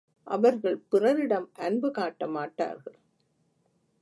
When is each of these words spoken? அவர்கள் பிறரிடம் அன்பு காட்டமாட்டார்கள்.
அவர்கள் 0.27 0.77
பிறரிடம் 0.89 1.49
அன்பு 1.57 1.89
காட்டமாட்டார்கள். 1.91 2.97